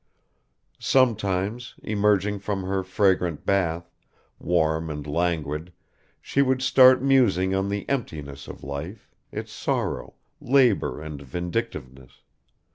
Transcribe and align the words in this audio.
Sometimes, 0.79 1.75
emerging 1.83 2.39
from 2.39 2.63
her 2.63 2.83
fragrant 2.83 3.45
bath, 3.45 3.91
warm 4.39 4.89
and 4.89 5.05
languid, 5.05 5.71
she 6.19 6.41
would 6.41 6.63
start 6.63 7.03
musing 7.03 7.53
on 7.53 7.69
the 7.69 7.87
emptiness 7.87 8.47
of 8.47 8.63
life, 8.63 9.11
its 9.31 9.51
sorrow, 9.51 10.15
labor 10.41 10.99
and 10.99 11.21
vindictiveness 11.21 12.23